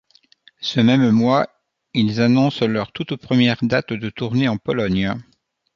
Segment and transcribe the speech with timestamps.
[0.61, 1.45] Ce même mois,
[1.93, 5.13] ils annoncent leurs toutes premières dates de tournées en Pologne.